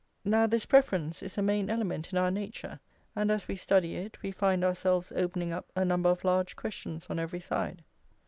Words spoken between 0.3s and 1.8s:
this preference is a main